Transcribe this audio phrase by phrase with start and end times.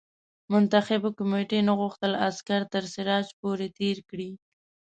[0.51, 4.29] منتخبي کمېټې نه غوښتل عسکر تر سراج پور تېر کړي.